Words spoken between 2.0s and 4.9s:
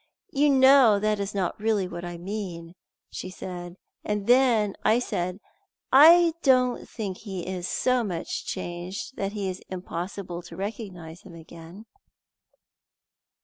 mean,' she said, and then